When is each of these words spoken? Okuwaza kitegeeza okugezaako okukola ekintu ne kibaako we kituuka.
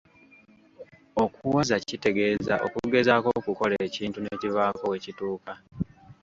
Okuwaza 1.23 1.75
kitegeeza 1.87 2.53
okugezaako 2.65 3.29
okukola 3.39 3.75
ekintu 3.87 4.19
ne 4.21 4.33
kibaako 4.41 4.83
we 4.91 4.97
kituuka. 5.05 5.53